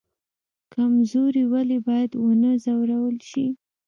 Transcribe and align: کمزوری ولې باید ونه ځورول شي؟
کمزوری 0.73 1.43
ولې 1.51 1.77
باید 1.87 2.11
ونه 2.23 2.51
ځورول 2.65 3.15
شي؟ 3.29 3.45